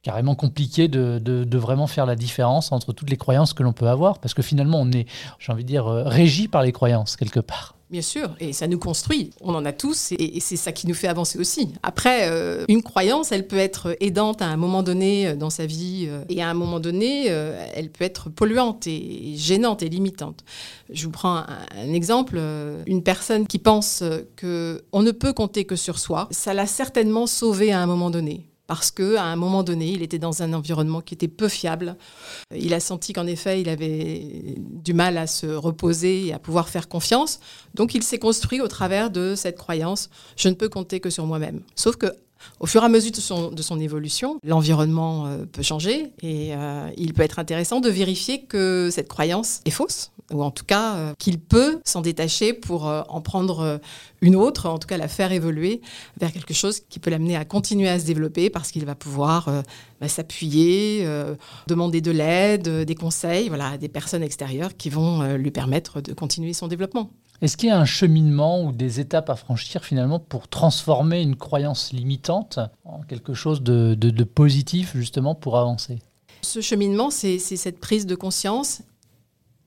carrément 0.02 0.34
compliqué 0.34 0.88
de, 0.88 1.18
de, 1.18 1.58
vraiment 1.58 1.86
faire 1.86 2.06
la 2.06 2.16
différence 2.16 2.72
entre 2.72 2.92
toutes 2.92 3.10
les 3.10 3.16
croyances 3.16 3.52
que 3.52 3.62
l'on 3.62 3.72
peut 3.72 3.86
avoir, 3.86 4.18
parce 4.18 4.34
que 4.34 4.42
finalement, 4.42 4.80
on 4.80 4.90
est, 4.90 5.06
j'ai 5.38 5.52
envie 5.52 5.62
de 5.62 5.68
dire, 5.68 5.86
euh, 5.86 6.02
régi 6.04 6.48
par 6.48 6.62
les 6.62 6.72
croyances 6.72 7.16
quelque 7.16 7.40
part. 7.40 7.76
Bien 7.88 8.02
sûr, 8.02 8.30
et 8.40 8.54
ça 8.54 8.66
nous 8.66 8.78
construit. 8.78 9.32
On 9.42 9.54
en 9.54 9.66
a 9.66 9.72
tous, 9.72 10.12
et, 10.12 10.40
c'est 10.40 10.56
ça 10.56 10.72
qui 10.72 10.86
nous 10.88 10.94
fait 10.94 11.08
avancer 11.08 11.38
aussi. 11.38 11.68
Après, 11.82 12.30
euh, 12.30 12.64
une 12.68 12.82
croyance, 12.82 13.32
elle 13.32 13.46
peut 13.46 13.58
être 13.58 13.96
aidante 14.00 14.40
à 14.40 14.46
un 14.46 14.56
moment 14.56 14.82
donné 14.82 15.28
euh, 15.28 15.36
dans 15.36 15.50
sa 15.50 15.66
vie, 15.66 16.08
et 16.28 16.42
à 16.42 16.48
un 16.48 16.54
moment 16.54 16.80
donné, 16.80 17.26
elle 17.26 17.90
peut 17.90 18.04
être 18.04 18.28
polluante 18.28 18.86
et, 18.86 19.34
gênante 19.36 19.82
et 19.82 19.88
limitante. 19.88 20.42
Je 20.90 21.04
vous 21.04 21.12
prends 21.12 21.36
un, 21.36 21.92
exemple. 21.92 22.40
Une 22.86 23.02
personne 23.02 23.46
qui 23.46 23.58
pense 23.58 24.02
que 24.36 24.82
on 24.92 25.02
ne 25.02 25.10
peut 25.10 25.32
compter 25.32 25.64
que 25.64 25.76
sur 25.76 25.98
soi, 25.98 26.28
ça 26.30 26.54
l'a 26.54 26.66
certainement 26.66 27.26
sauvé 27.26 27.72
à 27.72 27.80
un 27.80 27.86
moment 27.86 28.10
donné 28.10 28.46
parce 28.72 28.90
qu'à 28.90 29.24
un 29.24 29.36
moment 29.36 29.62
donné, 29.62 29.90
il 29.90 30.00
était 30.00 30.18
dans 30.18 30.42
un 30.42 30.54
environnement 30.54 31.02
qui 31.02 31.12
était 31.12 31.28
peu 31.28 31.48
fiable. 31.48 31.94
Il 32.56 32.72
a 32.72 32.80
senti 32.80 33.12
qu'en 33.12 33.26
effet, 33.26 33.60
il 33.60 33.68
avait 33.68 34.54
du 34.56 34.94
mal 34.94 35.18
à 35.18 35.26
se 35.26 35.46
reposer 35.46 36.28
et 36.28 36.32
à 36.32 36.38
pouvoir 36.38 36.70
faire 36.70 36.88
confiance. 36.88 37.38
Donc, 37.74 37.94
il 37.94 38.02
s'est 38.02 38.18
construit 38.18 38.62
au 38.62 38.68
travers 38.68 39.10
de 39.10 39.34
cette 39.36 39.58
croyance 39.58 40.08
je 40.36 40.48
ne 40.48 40.54
peux 40.54 40.70
compter 40.70 41.00
que 41.00 41.10
sur 41.10 41.26
moi-même. 41.26 41.60
Sauf 41.74 41.96
que 41.96 42.06
au 42.60 42.66
fur 42.66 42.82
et 42.82 42.86
à 42.86 42.88
mesure 42.88 43.12
de 43.12 43.16
son, 43.16 43.50
de 43.50 43.60
son 43.60 43.78
évolution, 43.78 44.38
l'environnement 44.42 45.26
euh, 45.26 45.44
peut 45.44 45.62
changer 45.62 46.10
et 46.22 46.56
euh, 46.56 46.88
il 46.96 47.12
peut 47.12 47.22
être 47.22 47.38
intéressant 47.38 47.80
de 47.80 47.90
vérifier 47.90 48.44
que 48.44 48.88
cette 48.90 49.08
croyance 49.08 49.60
est 49.66 49.70
fausse 49.70 50.12
ou 50.32 50.42
en 50.42 50.50
tout 50.50 50.64
cas 50.64 50.96
euh, 50.96 51.12
qu'il 51.18 51.38
peut 51.38 51.80
s'en 51.84 52.00
détacher 52.00 52.52
pour 52.52 52.84
en 52.84 53.20
prendre 53.20 53.80
une 54.20 54.36
autre, 54.36 54.68
en 54.68 54.78
tout 54.78 54.88
cas 54.88 54.96
la 54.96 55.08
faire 55.08 55.32
évoluer 55.32 55.80
vers 56.18 56.32
quelque 56.32 56.54
chose 56.54 56.80
qui 56.80 56.98
peut 56.98 57.10
l'amener 57.10 57.36
à 57.36 57.44
continuer 57.44 57.88
à 57.88 57.98
se 57.98 58.06
développer 58.06 58.50
parce 58.50 58.70
qu'il 58.70 58.84
va 58.84 58.94
pouvoir 58.94 59.62
bah, 60.00 60.08
s'appuyer, 60.08 61.06
demander 61.66 62.00
de 62.00 62.10
l'aide, 62.10 62.68
des 62.68 62.94
conseils, 62.94 63.48
voilà, 63.48 63.70
à 63.70 63.78
des 63.78 63.88
personnes 63.88 64.22
extérieures 64.22 64.76
qui 64.76 64.90
vont 64.90 65.36
lui 65.36 65.50
permettre 65.50 66.00
de 66.00 66.12
continuer 66.12 66.52
son 66.52 66.68
développement. 66.68 67.10
Est-ce 67.42 67.56
qu'il 67.56 67.70
y 67.70 67.72
a 67.72 67.78
un 67.78 67.84
cheminement 67.84 68.62
ou 68.62 68.70
des 68.70 69.00
étapes 69.00 69.28
à 69.28 69.34
franchir 69.34 69.84
finalement 69.84 70.20
pour 70.20 70.46
transformer 70.46 71.20
une 71.20 71.34
croyance 71.34 71.92
limitante 71.92 72.60
en 72.84 73.02
quelque 73.02 73.34
chose 73.34 73.62
de, 73.62 74.24
positif 74.24 74.92
justement 74.94 75.34
pour 75.34 75.58
avancer? 75.58 75.98
Ce 76.42 76.60
cheminement, 76.60 77.10
c'est 77.10 77.40
cette 77.40 77.80
prise 77.80 78.06
de 78.06 78.14
conscience 78.14 78.82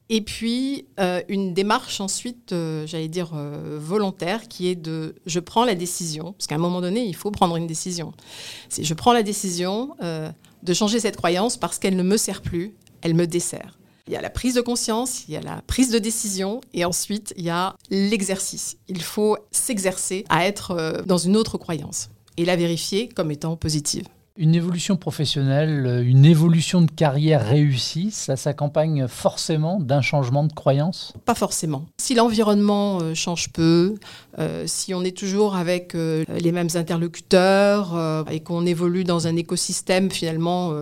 et 0.10 0.22
puis 0.22 0.86
euh, 1.00 1.22
une 1.30 1.54
démarche 1.54 2.00
ensuite, 2.00 2.52
euh, 2.52 2.86
j'allais 2.86 3.08
dire 3.08 3.32
euh, 3.34 3.80
volontaire, 3.82 4.48
qui 4.48 4.68
est 4.68 4.76
de 4.76 5.16
je 5.26 5.40
prends 5.40 5.66
la 5.66 5.74
décision, 5.74 6.34
parce 6.34 6.46
qu'à 6.48 6.56
un 6.56 6.60
moment 6.60 6.82
donné, 6.82 7.04
il 7.06 7.16
faut 7.16 7.32
prendre 7.32 7.56
une 7.56 7.66
décision. 7.66 8.14
C'est 8.70 8.84
je 8.84 8.94
prends 8.94 9.14
la 9.14 9.24
décision 9.24 9.96
de 10.64 10.74
changer 10.74 11.00
cette 11.00 11.18
croyance 11.18 11.58
parce 11.58 11.80
qu'elle 11.80 11.96
ne 11.96 12.04
me 12.04 12.18
sert 12.18 12.42
plus, 12.42 12.76
elle 13.02 13.14
me 13.14 13.26
dessert. 13.26 13.78
Il 14.08 14.14
y 14.14 14.16
a 14.16 14.22
la 14.22 14.30
prise 14.30 14.54
de 14.54 14.62
conscience, 14.62 15.28
il 15.28 15.34
y 15.34 15.38
a 15.38 15.42
la 15.42 15.64
prise 15.66 15.90
de 15.90 15.98
décision 15.98 16.62
et 16.74 16.86
ensuite 16.86 17.34
il 17.38 17.44
y 17.44 17.50
a 17.50 17.76
l'exercice. 17.90 18.78
Il 18.88 19.02
faut 19.02 19.38
s'exercer 19.52 20.26
à 20.30 20.46
être 20.46 21.04
dans 21.08 21.18
une 21.18 21.36
autre 21.36 21.58
croyance 21.58 22.10
et 22.38 22.46
la 22.46 22.56
vérifier 22.56 23.10
comme 23.10 23.32
étant 23.32 23.56
positive. 23.56 24.06
Une 24.38 24.54
évolution 24.54 24.98
professionnelle, 24.98 26.04
une 26.06 26.26
évolution 26.26 26.82
de 26.82 26.92
carrière 26.92 27.42
réussie, 27.42 28.12
ça 28.12 28.36
s'accompagne 28.36 29.08
forcément 29.08 29.80
d'un 29.80 30.02
changement 30.02 30.44
de 30.44 30.52
croyance? 30.52 31.14
Pas 31.24 31.36
forcément. 31.36 31.86
Si 31.98 32.16
l'environnement 32.16 33.00
euh, 33.02 33.14
change 33.14 33.54
peu, 33.54 33.96
euh, 33.96 33.98
si 34.66 34.94
on 34.94 35.04
est 35.04 35.16
toujours 35.16 35.56
avec 35.56 35.96
euh, 35.96 36.24
les 36.28 36.52
mêmes 36.52 36.70
interlocuteurs 36.76 38.26
et 38.30 38.40
qu'on 38.42 38.66
évolue 38.66 39.04
dans 39.04 39.28
un 39.28 39.36
écosystème 39.36 40.12
finalement 40.12 40.74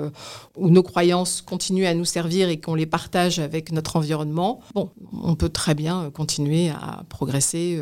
où 0.56 0.70
nos 0.70 0.84
croyances 0.84 1.42
continuent 1.42 1.86
à 1.86 1.94
nous 1.94 2.06
servir 2.06 2.50
et 2.50 2.60
qu'on 2.60 2.76
les 2.76 2.86
partage 2.86 3.40
avec 3.40 3.72
notre 3.72 3.96
environnement, 3.96 4.60
bon, 4.74 4.90
on 5.24 5.36
peut 5.36 5.50
très 5.50 5.76
bien 5.76 6.10
continuer 6.12 6.70
à 6.70 7.04
progresser 7.10 7.82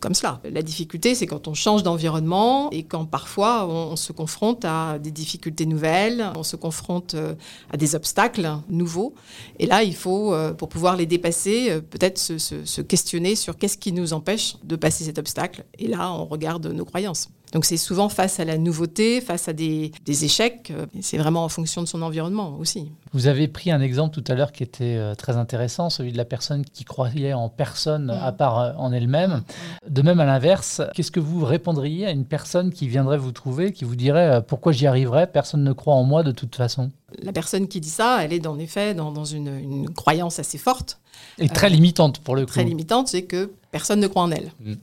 comme 0.00 0.14
cela. 0.14 0.40
La 0.50 0.62
difficulté, 0.62 1.14
c'est 1.14 1.26
quand 1.26 1.48
on 1.48 1.54
change 1.54 1.82
d'environnement 1.82 2.70
et 2.70 2.82
quand 2.84 3.04
parfois 3.04 3.66
on, 3.68 3.96
se 3.96 4.12
confronte 4.12 4.64
à 4.64 4.98
des 4.98 5.10
difficultés 5.10 5.66
nouvelles, 5.66 6.30
on 6.36 6.42
se 6.42 6.56
confronte 6.56 7.14
euh, 7.14 7.34
à 7.72 7.76
des 7.76 7.94
obstacles 7.94 8.48
nouveaux. 8.68 9.14
Et 9.58 9.66
là, 9.66 9.82
il 9.82 9.94
faut, 9.94 10.32
euh, 10.32 10.52
pour 10.52 10.68
pouvoir 10.68 10.96
les 10.96 11.06
dépasser, 11.06 11.70
euh, 11.70 11.80
peut-être 11.80 12.18
se, 12.18 12.80
questionner 12.80 13.34
sur 13.34 13.56
qu'est-ce 13.56 13.78
qui 13.78 13.92
nous 13.92 14.12
empêche 14.12 14.56
de 14.64 14.76
passer 14.76 15.07
obstacle. 15.16 15.64
Et 15.78 15.88
là, 15.88 16.12
on 16.12 16.26
regarde 16.26 16.66
nos 16.66 16.84
croyances. 16.84 17.28
Donc 17.52 17.64
c'est 17.64 17.76
souvent 17.76 18.08
face 18.08 18.40
à 18.40 18.44
la 18.44 18.58
nouveauté, 18.58 19.20
face 19.20 19.48
à 19.48 19.52
des, 19.52 19.92
échecs. 20.06 20.72
C'est 21.00 21.18
vraiment 21.18 21.44
en 21.44 21.48
fonction 21.48 21.82
de 21.82 21.86
son 21.86 22.02
environnement 22.02 22.56
aussi. 22.58 22.90
Vous 23.12 23.26
avez 23.26 23.48
pris 23.48 23.70
un 23.70 23.80
exemple 23.80 24.20
tout 24.20 24.24
à 24.30 24.34
l'heure 24.34 24.52
qui 24.52 24.62
était 24.62 25.00
très 25.16 25.36
intéressant, 25.36 25.90
celui 25.90 26.12
de 26.12 26.16
la 26.16 26.24
personne 26.24 26.64
qui 26.64 26.84
croyait 26.84 27.32
en 27.32 27.48
personne 27.48 28.10
à 28.10 28.32
part 28.32 28.74
en 28.78 28.92
elle-même. 28.92 29.42
De 29.88 30.02
même 30.02 30.20
à 30.20 30.26
l'inverse, 30.26 30.82
qu'est-ce 30.94 31.10
que 31.10 31.20
vous 31.20 31.44
répondriez 31.44 32.06
à 32.06 32.10
une 32.10 32.24
personne 32.24 32.72
qui 32.72 32.88
viendrait 32.88 33.18
vous 33.18 33.32
trouver, 33.32 33.72
qui 33.72 33.84
vous 33.84 33.96
dirait 33.96 34.42
pourquoi 34.46 34.72
j'y 34.72 34.86
arriverais, 34.86 35.26
personne 35.26 35.64
ne 35.64 35.72
croit 35.72 35.94
en 35.94 36.04
moi 36.04 36.22
de 36.22 36.32
toute 36.32 36.56
façon? 36.56 36.90
La 37.22 37.32
personne 37.32 37.68
qui 37.68 37.80
dit 37.80 37.88
ça, 37.88 38.22
elle 38.22 38.32
est 38.32 38.46
en 38.46 38.58
effet 38.58 38.94
dans, 38.94 39.24
une, 39.24 39.88
croyance 39.94 40.38
assez 40.38 40.58
forte. 40.58 41.00
Et 41.38 41.48
très 41.48 41.70
limitante 41.70 42.20
pour 42.20 42.36
le 42.36 42.42
coup. 42.44 42.52
Très 42.52 42.64
limitante, 42.64 43.08
c'est 43.08 43.22
que 43.22 43.52
personne 43.70 44.00
ne 44.00 44.06
croit 44.06 44.22
en 44.22 44.30
elle. 44.30 44.52
Mm. 44.60 44.74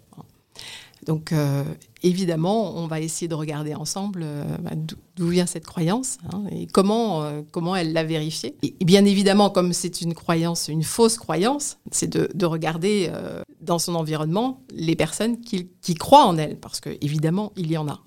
Donc, 1.06 1.32
euh, 1.32 1.64
évidemment, 2.04 2.76
on 2.76 2.88
va 2.88 3.00
essayer 3.00 3.28
de 3.28 3.36
regarder 3.36 3.76
ensemble 3.76 4.22
euh, 4.24 4.44
bah, 4.60 4.72
d'où 5.16 5.28
vient 5.28 5.46
cette 5.46 5.66
croyance 5.66 6.18
hein, 6.34 6.44
et 6.52 6.66
comment, 6.68 7.24
euh, 7.24 7.42
comment 7.52 7.76
elle 7.76 7.94
l'a 7.94 8.04
vérifiée. 8.04 8.56
Et, 8.64 8.74
bien 8.84 9.06
évidemment, 9.06 9.50
comme 9.50 9.72
c'est 9.74 10.02
une 10.02 10.14
croyance, 10.14 10.68
une 10.68 10.84
fausse 10.84 11.18
croyance, 11.18 11.78
c'est 11.92 12.10
de, 12.10 12.46
regarder 12.46 13.12
dans 13.62 13.80
son 13.80 13.96
environnement 13.96 14.62
les 14.72 14.96
personnes 14.96 15.42
qui, 15.42 15.70
qui 15.82 15.96
croient 15.96 16.26
en 16.26 16.38
elle, 16.38 16.60
parce 16.60 16.80
qu'évidemment, 16.80 17.52
il 17.58 17.72
y 17.72 17.78
en 17.78 17.88
a. 17.88 18.02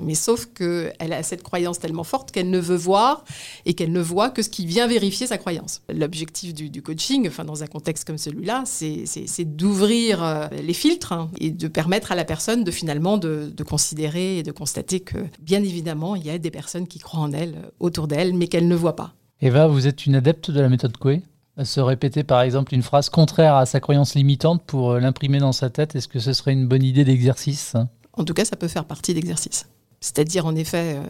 Mais 0.00 0.14
sauf 0.14 0.46
qu'elle 0.46 1.12
a 1.12 1.22
cette 1.22 1.42
croyance 1.42 1.78
tellement 1.78 2.04
forte 2.04 2.30
qu'elle 2.30 2.50
ne 2.50 2.58
veut 2.58 2.76
voir 2.76 3.24
et 3.66 3.74
qu'elle 3.74 3.92
ne 3.92 4.00
voit 4.00 4.30
que 4.30 4.42
ce 4.42 4.48
qui 4.48 4.66
vient 4.66 4.86
vérifier 4.86 5.26
sa 5.26 5.38
croyance. 5.38 5.82
L'objectif 5.92 6.54
du, 6.54 6.82
coaching, 6.82 7.26
enfin 7.28 7.44
dans 7.44 7.62
un 7.62 7.66
contexte 7.66 8.06
comme 8.06 8.18
celui-là, 8.18 8.64
c'est 8.66 9.44
d'ouvrir 9.44 10.22
euh, 10.22 10.48
les 10.48 10.74
filtres 10.74 11.12
hein, 11.12 11.30
et 11.38 11.50
de 11.50 11.68
permettre 11.68 12.12
à 12.12 12.14
la 12.14 12.24
personne 12.24 12.64
de 12.64 12.70
finalement 12.70 13.18
de, 13.18 13.52
considérer 13.68 14.38
et 14.38 14.42
de 14.42 14.52
constater 14.52 15.00
que 15.00 15.18
bien 15.40 15.62
évidemment, 15.62 16.16
il 16.16 16.26
y 16.26 16.30
a 16.30 16.38
des 16.38 16.50
personnes 16.50 16.86
qui 16.86 16.98
croient 16.98 17.20
en 17.20 17.32
elle, 17.32 17.56
autour 17.80 18.08
d'elle, 18.08 18.34
mais 18.34 18.48
qu'elle 18.48 18.68
ne 18.68 18.74
voit 18.74 18.96
pas. 18.96 19.14
Eva, 19.40 19.66
vous 19.66 19.86
êtes 19.86 20.06
une 20.06 20.14
adepte 20.14 20.50
de 20.50 20.60
la 20.60 20.68
méthode 20.68 20.96
Coué 20.96 21.22
se 21.64 21.80
répéter 21.80 22.24
par 22.24 22.40
exemple 22.42 22.74
une 22.74 22.82
phrase 22.82 23.10
contraire 23.10 23.56
à 23.56 23.66
sa 23.66 23.80
croyance 23.80 24.14
limitante 24.14 24.62
pour 24.62 24.92
euh, 24.92 25.00
l'imprimer 25.00 25.38
dans 25.38 25.52
sa 25.52 25.70
tête, 25.70 25.94
est-ce 25.94 26.08
que 26.08 26.18
ce 26.18 26.32
serait 26.32 26.52
une 26.52 26.66
bonne 26.66 26.82
idée 26.82 27.04
d'exercice? 27.04 27.76
En 28.14 28.24
tout 28.24 28.34
cas, 28.34 28.44
ça 28.44 28.56
peut 28.56 28.68
faire 28.68 28.84
partie 28.84 29.14
d'exercice. 29.14 29.68
C'est-à-dire, 30.02 30.44
en 30.44 30.54
effet, 30.54 30.96
euh, 30.96 31.02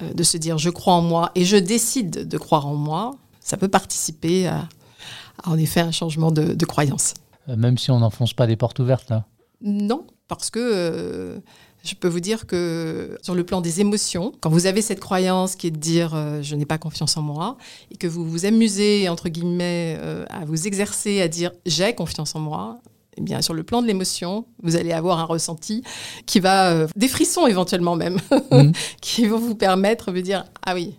euh, 0.00 0.14
de 0.14 0.22
se 0.22 0.38
dire 0.38 0.56
je 0.56 0.70
crois 0.70 0.94
en 0.94 1.02
moi 1.02 1.32
et 1.34 1.44
je 1.44 1.56
décide 1.56 2.26
de 2.26 2.38
croire 2.38 2.66
en 2.66 2.76
moi, 2.76 3.16
ça 3.40 3.58
peut 3.58 3.68
participer 3.68 4.46
à, 4.46 4.68
en 5.44 5.58
effet, 5.58 5.80
un 5.80 5.90
changement 5.90 6.30
de, 6.30 6.64
croyance. 6.64 7.14
Euh, 7.48 7.56
même 7.56 7.76
si 7.76 7.90
on 7.90 7.98
n'enfonce 7.98 8.32
pas 8.32 8.46
des 8.46 8.56
portes 8.56 8.78
ouvertes, 8.78 9.10
là 9.10 9.26
Non, 9.60 10.06
parce 10.28 10.50
que 10.50 11.42
je 11.82 11.94
peux 11.94 12.06
vous 12.06 12.20
dire 12.20 12.46
que 12.46 13.18
sur 13.22 13.34
le 13.34 13.42
plan 13.42 13.60
des 13.60 13.80
émotions, 13.80 14.32
quand 14.40 14.50
vous 14.50 14.66
avez 14.66 14.82
cette 14.82 15.00
croyance 15.00 15.56
qui 15.56 15.66
est 15.66 15.72
de 15.72 15.78
dire 15.78 16.10
je 16.42 16.54
n'ai 16.54 16.66
pas 16.66 16.78
confiance 16.78 17.16
en 17.16 17.22
moi, 17.22 17.56
et 17.90 17.96
que 17.96 18.06
vous 18.06 18.24
vous 18.24 18.46
amusez, 18.46 19.08
entre 19.08 19.28
guillemets, 19.28 19.98
à 20.28 20.44
vous 20.44 20.68
exercer 20.68 21.20
à 21.20 21.26
dire 21.26 21.50
j'ai 21.66 21.92
confiance 21.96 22.36
en 22.36 22.40
moi, 22.40 22.78
eh 23.16 23.20
bien, 23.22 23.42
sur 23.42 23.54
le 23.54 23.62
plan 23.62 23.82
de 23.82 23.86
l'émotion, 23.86 24.46
vous 24.62 24.76
allez 24.76 24.92
avoir 24.92 25.18
un 25.18 25.24
ressenti 25.24 25.82
qui 26.26 26.40
va, 26.40 26.70
euh, 26.70 26.86
des 26.96 27.08
frissons 27.08 27.46
éventuellement 27.46 27.96
même, 27.96 28.18
mm. 28.50 28.72
qui 29.00 29.26
vont 29.26 29.38
vous 29.38 29.54
permettre 29.54 30.12
de 30.12 30.20
dire 30.20 30.44
Ah 30.64 30.74
oui, 30.74 30.96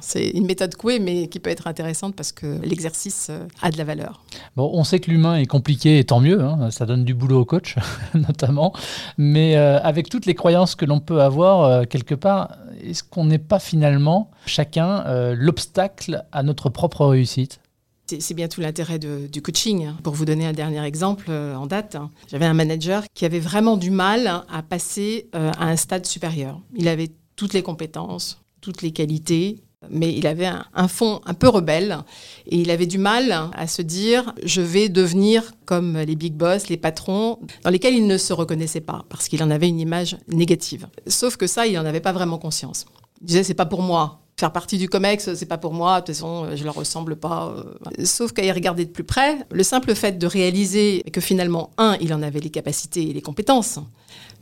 c'est 0.00 0.28
une 0.28 0.46
méthode 0.46 0.74
couée, 0.76 0.98
mais 0.98 1.28
qui 1.28 1.40
peut 1.40 1.50
être 1.50 1.66
intéressante 1.66 2.14
parce 2.16 2.32
que 2.32 2.58
l'exercice 2.62 3.28
euh, 3.30 3.46
a 3.60 3.70
de 3.70 3.78
la 3.78 3.84
valeur. 3.84 4.22
Bon, 4.56 4.70
on 4.72 4.84
sait 4.84 4.98
que 4.98 5.10
l'humain 5.10 5.36
est 5.36 5.46
compliqué 5.46 5.98
et 5.98 6.04
tant 6.04 6.20
mieux, 6.20 6.40
hein, 6.40 6.70
ça 6.70 6.86
donne 6.86 7.04
du 7.04 7.14
boulot 7.14 7.40
au 7.40 7.44
coach 7.44 7.76
notamment, 8.14 8.72
mais 9.18 9.56
euh, 9.56 9.78
avec 9.80 10.08
toutes 10.08 10.26
les 10.26 10.34
croyances 10.34 10.74
que 10.74 10.84
l'on 10.84 11.00
peut 11.00 11.22
avoir 11.22 11.86
quelque 11.88 12.14
part, 12.14 12.56
est-ce 12.82 13.02
qu'on 13.02 13.24
n'est 13.24 13.38
pas 13.38 13.58
finalement 13.58 14.30
chacun 14.46 15.04
l'obstacle 15.34 16.24
à 16.32 16.42
notre 16.42 16.68
propre 16.68 17.06
réussite? 17.06 17.60
C'est 18.06 18.34
bien 18.34 18.48
tout 18.48 18.60
l'intérêt 18.60 18.98
du 18.98 19.42
coaching. 19.42 19.92
Pour 20.02 20.14
vous 20.14 20.24
donner 20.24 20.46
un 20.46 20.52
dernier 20.52 20.84
exemple 20.84 21.26
euh, 21.28 21.54
en 21.54 21.66
date, 21.66 21.96
j'avais 22.30 22.46
un 22.46 22.54
manager 22.54 23.04
qui 23.14 23.24
avait 23.24 23.40
vraiment 23.40 23.76
du 23.76 23.90
mal 23.90 24.44
à 24.50 24.62
passer 24.62 25.28
euh, 25.34 25.50
à 25.58 25.68
un 25.68 25.76
stade 25.76 26.06
supérieur. 26.06 26.60
Il 26.74 26.88
avait 26.88 27.10
toutes 27.36 27.54
les 27.54 27.62
compétences, 27.62 28.42
toutes 28.60 28.82
les 28.82 28.92
qualités, 28.92 29.62
mais 29.90 30.14
il 30.14 30.26
avait 30.26 30.46
un, 30.46 30.88
fond 30.88 31.20
un 31.26 31.34
peu 31.34 31.48
rebelle 31.48 31.98
et 32.46 32.56
il 32.56 32.70
avait 32.70 32.86
du 32.86 32.98
mal 32.98 33.50
à 33.52 33.66
se 33.66 33.82
dire 33.82 34.32
je 34.42 34.62
vais 34.62 34.88
devenir 34.88 35.52
comme 35.66 35.98
les 35.98 36.16
big 36.16 36.34
boss, 36.34 36.68
les 36.68 36.76
patrons, 36.76 37.38
dans 37.62 37.70
lesquels 37.70 37.94
il 37.94 38.06
ne 38.06 38.16
se 38.16 38.32
reconnaissait 38.32 38.80
pas 38.80 39.04
parce 39.08 39.28
qu'il 39.28 39.42
en 39.42 39.50
avait 39.50 39.68
une 39.68 39.80
image 39.80 40.16
négative. 40.28 40.88
Sauf 41.06 41.36
que 41.36 41.46
ça, 41.46 41.66
il 41.66 41.74
n'en 41.74 41.84
avait 41.84 42.00
pas 42.00 42.12
vraiment 42.12 42.38
conscience. 42.38 42.86
Il 43.20 43.26
disait 43.26 43.42
c'est 43.42 43.54
pas 43.54 43.66
pour 43.66 43.82
moi, 43.82 44.23
faire 44.36 44.52
partie 44.52 44.78
du 44.78 44.88
COMEX, 44.88 45.34
c'est 45.34 45.46
pas 45.46 45.58
pour 45.58 45.72
moi, 45.72 46.00
de 46.00 46.06
toute 46.06 46.14
façon, 46.14 46.48
je 46.54 46.64
leur 46.64 46.74
ressemble 46.74 47.16
pas. 47.16 47.54
Euh, 47.56 48.04
Sauf 48.04 48.32
qu'à 48.32 48.44
y 48.44 48.50
regarder 48.50 48.84
de 48.84 48.90
plus 48.90 49.04
près, 49.04 49.38
le 49.50 49.62
simple 49.62 49.94
fait 49.94 50.18
de 50.18 50.26
réaliser 50.26 51.02
que 51.12 51.20
finalement, 51.20 51.70
un, 51.78 51.96
il 52.00 52.12
en 52.12 52.22
avait 52.22 52.40
les 52.40 52.50
capacités 52.50 53.02
et 53.10 53.12
les 53.12 53.22
compétences, 53.22 53.78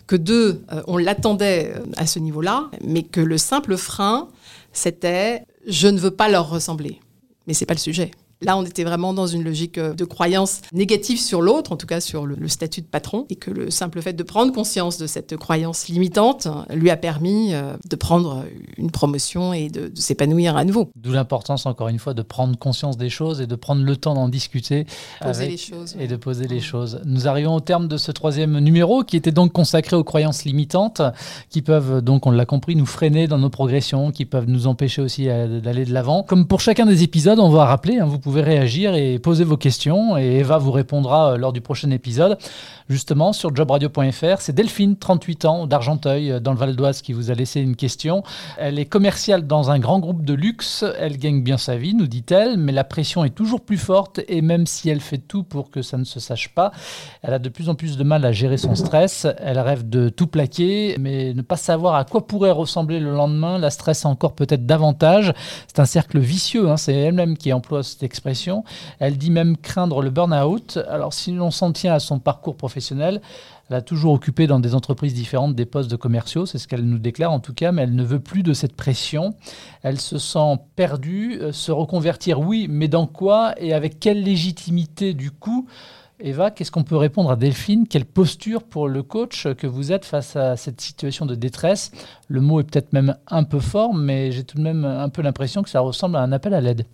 que 0.06 0.16
deux, 0.16 0.62
euh, 0.72 0.82
on 0.87 0.96
l'attendait 0.96 1.72
euh, 1.76 1.80
à 1.96 2.06
ce 2.06 2.18
niveau-là, 2.18 2.70
mais 2.82 3.02
que 3.02 3.20
le 3.20 3.38
simple 3.38 3.76
frein, 3.76 4.28
c'était 4.72 5.44
je 5.66 5.88
ne 5.88 5.99
veux 5.99 6.11
pas 6.11 6.28
leur 6.28 6.49
ressembler. 6.50 7.00
Mais 7.46 7.54
c'est 7.54 7.66
pas 7.66 7.75
le 7.75 7.78
sujet. 7.78 8.11
Là, 8.44 8.56
on 8.56 8.64
était 8.64 8.84
vraiment 8.84 9.12
dans 9.14 9.26
une 9.26 9.44
logique 9.44 9.78
euh, 9.78 9.94
de 9.94 10.04
croyance 10.04 10.62
négative 10.72 11.20
sur 11.20 11.42
l'autre, 11.42 11.72
en 11.72 11.76
tout 11.76 11.87
cas 11.87 12.00
sur 12.00 12.26
le, 12.26 12.49
statut 12.49 12.80
de 12.80 12.87
patron, 12.87 13.26
et 13.30 13.37
que 13.37 13.50
le 13.50 13.70
simple 13.70 14.00
fait 14.02 14.12
de 14.12 14.22
prendre 14.22 14.52
conscience 14.52 14.99
de 14.99 15.06
cette 15.06 15.37
croyance 15.37 15.88
limitante 15.88 16.49
lui 16.70 16.90
a 16.90 16.96
permis 16.96 17.54
euh, 17.54 17.76
de 17.88 17.96
prendre 17.96 18.44
une 18.76 18.90
promotion 18.90 19.52
et 19.52 19.68
de, 19.68 19.90
s'épanouir 19.94 20.56
à 20.56 20.64
nouveau. 20.64 20.90
D'où 20.96 21.12
l'importance, 21.12 21.66
encore 21.66 21.88
une 21.88 21.99
fois, 21.99 22.14
de 22.14 22.22
prendre 22.22 22.58
conscience 22.58 22.96
des 22.96 23.11
choses 23.11 23.40
et 23.40 23.46
de 23.46 23.54
prendre 23.54 23.82
le 23.82 23.96
temps 23.96 24.14
d'en 24.14 24.28
discuter. 24.28 24.87
Poser 25.20 25.49
les 25.49 25.56
choses. 25.56 25.96
Et 25.99 26.06
de 26.06 26.16
poser 26.16 26.49
les 26.49 26.61
choses. 26.61 27.00
Nous 27.04 27.28
arrivons 27.28 27.54
au 27.54 27.61
terme 27.61 27.88
de 27.88 27.96
ce 27.96 28.12
troisième 28.12 28.58
numéro 28.58 29.04
qui 29.04 29.16
était 29.16 29.32
donc 29.32 29.52
consacré 29.52 29.96
aux 29.96 30.04
croyances 30.04 30.44
limitantes, 30.44 31.02
qui 31.50 31.62
peuvent 31.62 32.00
donc, 32.00 32.26
on 32.26 32.30
l'a 32.30 32.46
compris, 32.46 32.76
nous 32.76 32.87
freiner 32.87 33.28
dans 33.28 33.38
nos 33.38 33.50
progressions, 33.50 34.11
qui 34.11 34.25
peuvent 34.25 34.49
nous 34.49 34.66
empêcher 34.66 35.02
aussi 35.02 35.28
euh, 35.28 35.61
d'aller 35.61 35.84
de 35.84 35.92
l'avant. 35.92 36.22
Comme 36.22 36.46
pour 36.46 36.61
chacun 36.61 36.87
des 36.87 37.02
épisodes, 37.02 37.38
on 37.38 37.50
va 37.50 37.66
rappeler, 37.66 37.99
hein, 37.99 38.06
vous 38.06 38.18
pouvez 38.18 38.31
pouvez 38.32 38.44
réagir 38.44 38.94
et 38.94 39.18
poser 39.18 39.44
vos 39.44 39.58
questions 39.58 40.16
et 40.16 40.38
Eva 40.38 40.56
vous 40.56 40.72
répondra 40.72 41.32
euh, 41.32 41.36
lors 41.36 41.52
du 41.52 41.60
prochain 41.60 41.90
épisode. 41.90 42.38
Justement, 42.88 43.34
sur 43.34 43.54
jobradio.fr, 43.54 44.40
c'est 44.40 44.54
Delphine, 44.54 44.96
38 44.96 45.44
ans, 45.44 45.66
d'Argenteuil, 45.66 46.32
euh, 46.32 46.40
dans 46.40 46.52
le 46.52 46.58
Val 46.58 46.74
d'Oise, 46.74 47.02
qui 47.02 47.12
vous 47.12 47.30
a 47.30 47.34
laissé 47.34 47.60
une 47.60 47.76
question. 47.76 48.22
Elle 48.56 48.78
est 48.78 48.86
commerciale 48.86 49.46
dans 49.46 49.70
un 49.70 49.78
grand 49.78 49.98
groupe 49.98 50.24
de 50.24 50.32
luxe. 50.32 50.82
Elle 50.98 51.18
gagne 51.18 51.42
bien 51.42 51.58
sa 51.58 51.76
vie, 51.76 51.92
nous 51.92 52.06
dit-elle, 52.06 52.56
mais 52.56 52.72
la 52.72 52.84
pression 52.84 53.22
est 53.22 53.34
toujours 53.34 53.60
plus 53.60 53.76
forte 53.76 54.20
et 54.28 54.40
même 54.40 54.66
si 54.66 54.88
elle 54.88 55.00
fait 55.00 55.18
tout 55.18 55.42
pour 55.42 55.70
que 55.70 55.82
ça 55.82 55.98
ne 55.98 56.04
se 56.04 56.18
sache 56.18 56.54
pas, 56.54 56.72
elle 57.20 57.34
a 57.34 57.38
de 57.38 57.50
plus 57.50 57.68
en 57.68 57.74
plus 57.74 57.98
de 57.98 58.04
mal 58.04 58.24
à 58.24 58.32
gérer 58.32 58.56
son 58.56 58.74
stress. 58.74 59.26
Elle 59.40 59.58
rêve 59.58 59.86
de 59.90 60.08
tout 60.08 60.26
plaquer, 60.26 60.96
mais 60.98 61.34
ne 61.34 61.42
pas 61.42 61.58
savoir 61.58 61.96
à 61.96 62.06
quoi 62.06 62.26
pourrait 62.26 62.50
ressembler 62.50 62.98
le 62.98 63.12
lendemain 63.12 63.58
la 63.58 63.68
stresse 63.68 64.06
encore 64.06 64.32
peut-être 64.32 64.64
davantage. 64.64 65.34
C'est 65.66 65.80
un 65.80 65.84
cercle 65.84 66.18
vicieux, 66.18 66.70
hein. 66.70 66.78
c'est 66.78 66.94
elle-même 66.94 67.36
qui 67.36 67.52
emploie 67.52 67.82
cette 67.82 68.02
expression 68.02 68.22
elle 68.99 69.19
dit 69.19 69.31
même 69.31 69.57
craindre 69.57 70.02
le 70.02 70.11
burn-out. 70.11 70.79
Alors 70.88 71.12
si 71.12 71.33
l'on 71.33 71.50
s'en 71.50 71.73
tient 71.73 71.95
à 71.95 72.00
son 72.00 72.19
parcours 72.19 72.57
professionnel, 72.57 73.21
elle 73.71 73.76
a 73.76 73.83
toujours 73.83 74.12
occupé 74.12 74.47
dans 74.47 74.61
des 74.61 74.75
entreprises 74.75 75.14
différentes 75.14 75.55
des 75.55 75.64
postes 75.64 75.91
de 75.91 75.97
commerciaux, 75.97 76.45
c'est 76.47 76.59
ce 76.59 76.69
qu'elle 76.69 76.85
nous 76.85 76.99
déclare 76.99 77.33
en 77.33 77.41
tout 77.41 77.55
cas, 77.55 77.73
mais 77.73 77.83
elle 77.83 77.95
ne 77.95 78.05
veut 78.05 78.21
plus 78.21 78.43
de 78.43 78.52
cette 78.52 78.76
pression. 78.76 79.35
Elle 79.83 80.00
se 80.00 80.19
sent 80.19 80.59
perdue, 80.76 81.38
euh, 81.41 81.52
se 81.52 81.73
reconvertir, 81.73 82.41
oui, 82.41 82.67
mais 82.69 82.88
dans 82.88 83.07
quoi 83.07 83.55
et 83.59 83.73
avec 83.73 83.99
quelle 83.99 84.23
légitimité 84.23 85.14
du 85.14 85.31
coup? 85.31 85.67
Eva, 86.25 86.50
qu'est-ce 86.50 86.71
qu'on 86.71 86.85
peut 86.85 86.97
répondre 86.97 87.31
à 87.33 87.37
Delphine? 87.37 87.88
Quelle 87.88 88.05
posture 88.05 88.62
pour 88.62 88.88
le 88.88 89.02
coach 89.02 89.49
que 89.55 89.67
vous 89.67 89.91
êtes 89.91 90.05
face 90.05 90.37
à 90.37 90.57
cette 90.57 90.81
situation 90.81 91.26
de 91.26 91.35
détresse? 91.35 91.91
Le 92.29 92.41
mot 92.41 92.61
est 92.61 92.64
peut-être 92.64 92.93
même 92.93 93.17
un 93.26 93.43
peu 93.43 93.59
fort, 93.59 93.93
mais 93.93 94.31
j'ai 94.31 94.45
tout 94.45 94.57
de 94.57 94.62
même 94.62 94.85
un 94.85 95.09
peu 95.09 95.23
l'impression 95.23 95.62
que 95.62 95.71
ça 95.71 95.81
ressemble 95.81 96.17
à 96.17 96.21
un 96.21 96.31
appel 96.31 96.55
à 96.55 96.61
l'aide. 96.61 96.87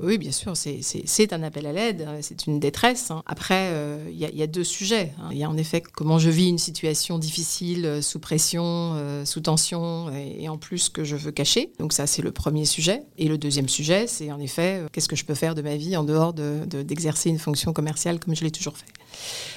Oui, 0.00 0.18
bien 0.18 0.32
sûr, 0.32 0.54
c'est 0.56 1.32
un 1.32 1.42
appel 1.42 1.66
à 1.66 1.72
l'aide, 1.72 2.06
c'est 2.20 2.46
une 2.46 2.60
détresse. 2.60 3.10
Hein. 3.10 3.22
Après, 3.26 3.68
euh, 3.72 4.10
il 4.10 4.18
y, 4.18 4.42
a 4.42 4.46
deux 4.46 4.64
sujets. 4.64 5.12
Hein. 5.18 5.28
Il 5.32 5.38
y 5.38 5.44
a 5.44 5.50
en 5.50 5.56
effet 5.56 5.80
comment 5.80 6.18
je 6.18 6.30
vis 6.30 6.48
une 6.48 6.58
situation 6.58 7.18
difficile, 7.18 7.86
euh, 7.86 8.02
sous 8.02 8.18
pression, 8.18 8.62
euh, 8.64 9.24
sous 9.24 9.40
tension, 9.40 10.10
et, 10.12 10.48
en 10.48 10.58
plus 10.58 10.88
que 10.88 11.04
je 11.04 11.16
veux 11.16 11.32
cacher. 11.32 11.72
Donc 11.78 11.92
ça, 11.92 12.06
c'est 12.06 12.22
le 12.22 12.32
premier 12.32 12.64
sujet. 12.64 13.02
Et 13.18 13.28
le 13.28 13.38
deuxième 13.38 13.68
sujet, 13.68 14.06
c'est 14.06 14.30
en 14.32 14.40
effet, 14.40 14.82
qu'est-ce 14.92 15.08
que 15.08 15.16
je 15.16 15.24
peux 15.24 15.34
faire 15.34 15.54
de 15.54 15.62
ma 15.62 15.76
vie 15.76 15.96
en 15.96 16.04
dehors 16.04 16.32
d'exercer 16.32 17.28
de, 17.28 17.34
une 17.34 17.40
fonction 17.40 17.72
commerciale 17.72 18.18
comme 18.18 18.34
je 18.34 18.44
l'ai 18.44 18.50
toujours 18.50 18.76
fait. 18.76 18.86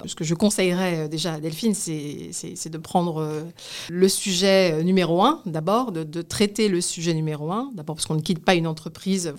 Ce 0.06 0.16
que 0.16 0.24
je 0.24 0.34
conseillerais 0.34 1.10
déjà 1.10 1.34
à 1.34 1.40
Delphine, 1.40 1.74
c'est 1.74 2.70
de 2.70 2.78
prendre 2.78 3.46
le 3.90 4.10
sujet 4.10 4.84
numéro 4.84 5.24
un, 5.24 5.42
d'abord, 5.46 5.92
de, 5.92 6.22
traiter 6.22 6.68
le 6.68 6.82
sujet 6.82 7.14
numéro 7.14 7.52
un, 7.52 7.72
d'abord 7.74 7.96
parce 7.96 8.06
qu'on 8.06 8.16
ne 8.16 8.22
quitte 8.22 8.44
pas 8.44 8.56
une 8.56 8.68
entreprise 8.68 9.34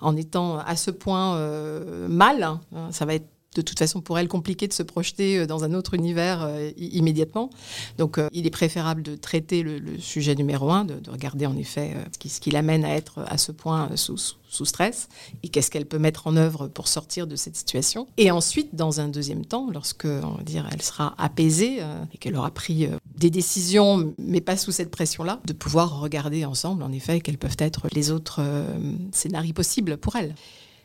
en 0.00 0.16
étant 0.16 0.58
à 0.58 0.76
ce 0.76 0.90
point 0.90 1.36
euh, 1.36 2.08
mal. 2.08 2.42
Hein. 2.42 2.60
Ça 2.90 3.04
va 3.04 3.14
être 3.14 3.33
de 3.54 3.62
toute 3.62 3.78
façon 3.78 4.00
pour 4.00 4.18
elle 4.18 4.28
compliqué 4.28 4.68
de 4.68 4.72
se 4.72 4.82
projeter 4.82 5.38
euh, 5.38 5.46
dans 5.46 5.64
un 5.64 5.72
autre 5.72 5.94
univers 5.94 6.42
euh, 6.42 6.70
immédiatement. 6.76 7.50
Donc 7.98 8.18
il 8.32 8.46
est 8.46 8.50
préférable 8.50 9.02
de 9.02 9.16
traiter 9.16 9.62
le, 9.62 9.80
sujet 9.98 10.34
numéro 10.34 10.70
un, 10.70 10.84
de, 10.84 11.10
regarder 11.10 11.46
en 11.46 11.56
effet 11.56 11.94
ce 12.12 12.40
qui, 12.40 12.50
l'amène 12.50 12.84
à 12.84 12.94
être 12.94 13.24
à 13.26 13.38
ce 13.38 13.52
point 13.52 13.90
sous, 13.96 14.16
stress 14.64 15.08
et 15.42 15.48
qu'est-ce 15.48 15.70
qu'elle 15.70 15.86
peut 15.86 15.98
mettre 15.98 16.26
en 16.26 16.36
œuvre 16.36 16.68
pour 16.68 16.88
sortir 16.88 17.26
de 17.26 17.36
cette 17.36 17.56
situation. 17.56 18.06
Et 18.16 18.30
ensuite, 18.30 18.74
dans 18.74 19.00
un 19.00 19.08
deuxième 19.08 19.44
temps, 19.44 19.68
lorsque 19.72 20.04
on 20.04 20.36
va 20.36 20.42
dire, 20.42 20.68
elle 20.72 20.82
sera 20.82 21.14
apaisée 21.18 21.80
et 22.12 22.18
qu'elle 22.18 22.36
aura 22.36 22.50
pris 22.50 22.88
des 23.16 23.30
décisions, 23.30 24.12
mais 24.18 24.40
pas 24.40 24.56
sous 24.56 24.72
cette 24.72 24.90
pression-là, 24.90 25.40
de 25.44 25.52
pouvoir 25.52 26.00
regarder 26.00 26.44
ensemble, 26.44 26.82
en 26.82 26.92
effet, 26.92 27.20
quels 27.20 27.38
peuvent 27.38 27.56
être 27.58 27.88
les 27.92 28.10
autres 28.10 28.40
euh, 28.40 28.66
scénarios 29.12 29.52
possibles 29.52 29.96
pour 29.96 30.16
elle. 30.16 30.34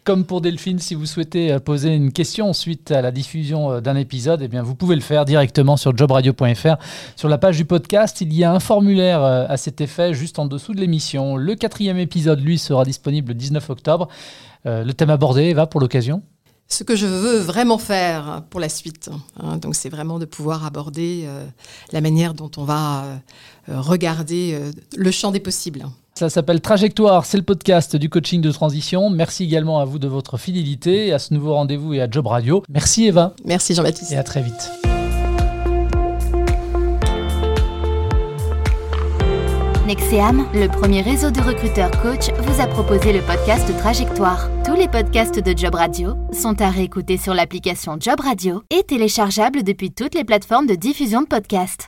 Comme 0.10 0.26
pour 0.26 0.42
Delphine, 0.42 0.80
si 0.80 0.96
vous 0.96 1.06
souhaitez 1.06 1.52
euh, 1.52 1.60
poser 1.60 1.94
une 1.94 2.12
question 2.12 2.52
suite 2.54 2.90
à 2.90 3.04
la 3.04 3.12
diffusion 3.12 3.74
euh, 3.74 3.80
d'un 3.80 3.96
épisode, 3.96 4.42
eh 4.42 4.48
bien 4.48 4.64
vous 4.64 4.74
pouvez 4.74 4.96
le 4.96 5.04
faire 5.04 5.24
directement 5.24 5.78
sur 5.78 5.96
jobradio.fr. 5.96 6.78
Sur 7.16 7.30
la 7.30 7.38
page 7.38 7.58
du 7.58 7.66
podcast, 7.66 8.20
il 8.20 8.34
y 8.34 8.44
a 8.44 8.52
un 8.52 8.60
formulaire 8.60 9.22
à 9.24 9.56
cet 9.58 9.82
effet 9.82 10.16
juste 10.16 10.40
en 10.40 10.48
dessous 10.48 10.74
de 10.74 10.80
l'émission. 10.80 11.36
Le 11.36 11.54
quatrième 11.54 12.00
épisode, 12.00 12.42
lui, 12.42 12.58
sera 12.58 12.86
disponible 12.86 13.28
le 13.28 13.34
19 13.36 13.70
octobre. 13.70 14.08
le 14.66 14.92
thème 14.94 15.12
abordé, 15.12 15.54
va 15.54 15.68
pour 15.68 15.80
l'occasion? 15.80 16.24
Ce 16.72 16.84
que 16.84 16.96
je 16.96 17.08
veux 17.08 17.40
vraiment 17.40 17.80
faire 17.80 18.44
pour 18.52 18.60
la 18.60 18.70
suite. 18.70 19.10
Hein. 19.40 19.58
donc 19.58 19.76
c'est 19.76 19.90
vraiment 19.90 20.20
de 20.20 20.26
pouvoir 20.26 20.66
aborder 20.66 21.24
euh, 21.26 21.44
la 21.92 22.00
manière 22.00 22.36
dont 22.36 22.52
on 22.58 22.64
va 22.64 23.04
euh, 23.04 23.18
euh, 23.70 23.82
regarder 23.82 24.58
le 24.96 25.12
champ 25.12 25.32
des 25.32 25.40
possibles. 25.40 25.88
Ça 26.20 26.28
s'appelle 26.30 26.60
Trajectoire, 26.60 27.24
c'est 27.24 27.38
le 27.38 27.44
podcast 27.44 27.96
du 27.96 28.10
coaching 28.10 28.42
de 28.42 28.52
transition. 28.52 29.10
Merci 29.10 29.46
également 29.46 29.80
à 29.80 29.86
vous 29.86 30.00
de 30.00 30.08
votre 30.10 30.36
fidélité, 30.36 31.14
à 31.14 31.18
ce 31.18 31.34
nouveau 31.34 31.54
rendez-vous 31.54 31.94
et 31.94 32.02
à 32.02 32.12
Job 32.12 32.28
Radio. 32.28 32.62
Merci 32.68 33.06
Eva. 33.06 33.34
Merci 33.46 33.74
Jean-Baptiste. 33.74 34.12
Et 34.12 34.18
à 34.18 34.24
très 34.24 34.42
vite. 34.42 34.70
Nexeam, 39.88 40.46
le 40.54 40.68
premier 40.68 41.04
réseau 41.04 41.32
de 41.32 41.40
recruteurs 41.40 41.92
coach, 42.02 42.32
vous 42.38 42.62
a 42.62 42.68
proposé 42.68 43.14
le 43.14 43.22
podcast 43.22 43.72
Trajectoire. 43.78 44.50
Tous 44.66 44.76
les 44.76 44.90
podcasts 44.90 45.40
de 45.40 45.58
Job 45.58 45.76
Radio 45.76 46.16
sont 46.34 46.62
à 46.62 46.70
réécouter 46.70 47.16
sur 47.16 47.34
l'application 47.34 47.96
Job 47.98 48.20
Radio 48.20 48.62
et 48.72 48.84
téléchargeables 48.84 49.64
depuis 49.64 49.92
toutes 49.94 50.16
les 50.16 50.26
plateformes 50.26 50.68
de 50.68 50.76
diffusion 50.76 51.22
de 51.22 51.28
podcasts. 51.28 51.88